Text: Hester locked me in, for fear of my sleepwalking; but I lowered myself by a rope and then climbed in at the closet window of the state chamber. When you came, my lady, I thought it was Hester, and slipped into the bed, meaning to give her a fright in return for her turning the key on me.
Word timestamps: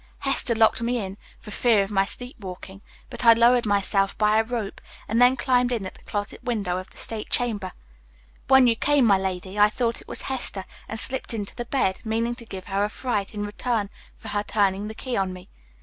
Hester 0.21 0.55
locked 0.55 0.81
me 0.81 0.97
in, 0.97 1.15
for 1.39 1.51
fear 1.51 1.83
of 1.83 1.91
my 1.91 2.05
sleepwalking; 2.05 2.81
but 3.11 3.23
I 3.23 3.33
lowered 3.33 3.67
myself 3.67 4.17
by 4.17 4.39
a 4.39 4.43
rope 4.43 4.81
and 5.07 5.21
then 5.21 5.35
climbed 5.37 5.71
in 5.71 5.85
at 5.85 5.93
the 5.93 6.01
closet 6.01 6.43
window 6.43 6.79
of 6.79 6.89
the 6.89 6.97
state 6.97 7.29
chamber. 7.29 7.71
When 8.47 8.65
you 8.65 8.75
came, 8.75 9.05
my 9.05 9.19
lady, 9.19 9.59
I 9.59 9.69
thought 9.69 10.01
it 10.01 10.07
was 10.07 10.23
Hester, 10.23 10.65
and 10.89 10.99
slipped 10.99 11.35
into 11.35 11.55
the 11.55 11.65
bed, 11.65 12.01
meaning 12.03 12.33
to 12.37 12.45
give 12.47 12.65
her 12.65 12.83
a 12.83 12.89
fright 12.89 13.35
in 13.35 13.45
return 13.45 13.91
for 14.17 14.29
her 14.29 14.41
turning 14.41 14.87
the 14.87 14.95
key 14.95 15.15
on 15.15 15.33
me. 15.33 15.49